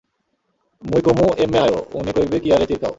মুই 0.83 1.01
কমু 1.01 1.25
এম্মে 1.43 1.59
আয়ো, 1.65 1.79
উনি 1.93 2.11
কইবে 2.15 2.37
কিয়ারে 2.43 2.65
চিরকাও। 2.69 2.89